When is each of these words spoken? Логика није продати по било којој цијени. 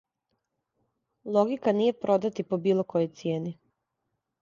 Логика 1.37 1.75
није 1.83 1.99
продати 2.07 2.49
по 2.51 2.61
било 2.67 2.89
којој 2.95 3.11
цијени. 3.23 3.57